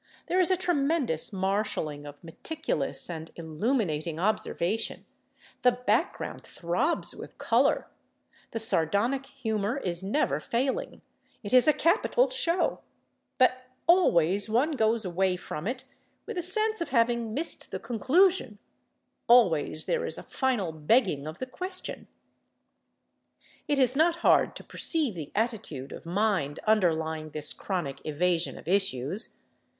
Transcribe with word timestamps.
There 0.25 0.39
is 0.39 0.49
a 0.49 0.57
tremendous 0.57 1.31
marshaling 1.31 2.07
of 2.07 2.23
meticulous 2.23 3.07
and 3.07 3.29
illuminating 3.35 4.17
observation, 4.19 5.05
the 5.61 5.73
background 5.73 6.41
throbs 6.43 7.15
with 7.15 7.37
color, 7.37 7.87
the 8.49 8.57
sardonic 8.57 9.27
humor 9.27 9.77
is 9.77 10.01
never 10.01 10.39
failing, 10.39 11.03
it 11.43 11.53
is 11.53 11.67
a 11.67 11.71
capital 11.71 12.31
show—but 12.31 13.65
always 13.85 14.49
one 14.49 14.71
goes 14.71 15.05
away 15.05 15.35
from 15.35 15.67
it 15.67 15.83
with 16.25 16.35
a 16.35 16.41
sense 16.41 16.81
of 16.81 16.89
having 16.89 17.35
missed 17.35 17.69
the 17.69 17.77
conclusion, 17.77 18.57
always 19.27 19.85
there 19.85 20.07
is 20.07 20.17
a 20.17 20.23
final 20.23 20.71
begging 20.71 21.27
of 21.27 21.37
the 21.37 21.45
question. 21.45 22.07
It 23.67 23.77
is 23.77 23.95
not 23.95 24.15
hard 24.25 24.55
to 24.55 24.63
perceive 24.63 25.13
the 25.13 25.31
attitude 25.35 25.91
of 25.91 26.07
mind 26.07 26.59
underlying 26.65 27.29
this 27.29 27.53
chronic 27.53 28.01
evasion 28.03 28.57
of 28.57 28.67
issues. 28.67 29.37